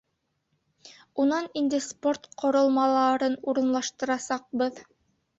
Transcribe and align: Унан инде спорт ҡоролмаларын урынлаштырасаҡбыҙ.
Унан 1.23 1.49
инде 1.59 1.79
спорт 1.87 2.25
ҡоролмаларын 2.43 3.35
урынлаштырасаҡбыҙ. 3.53 4.81